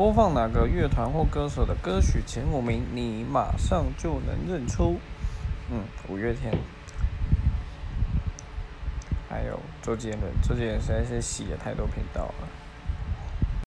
[0.00, 4.98] 播放哪个乐团或歌手的歌曲前五名，你马上就能认出。
[5.70, 6.50] 嗯，五月天，
[9.28, 12.48] 还有周杰伦，周杰伦实在是洗了太多频道了。